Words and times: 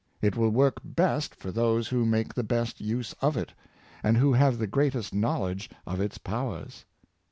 It 0.19 0.35
will 0.35 0.49
work 0.49 0.79
best 0.83 1.35
for 1.35 1.51
those 1.51 1.89
who 1.89 2.07
make 2.07 2.33
the 2.33 2.43
best 2.43 2.81
use 2.81 3.13
of 3.21 3.37
it, 3.37 3.53
and 4.01 4.17
who 4.17 4.33
have 4.33 4.57
the 4.57 4.65
greatest 4.65 5.13
knowledge 5.13 5.69
of 5.85 6.01
its 6.01 6.17
powers. 6.17 6.85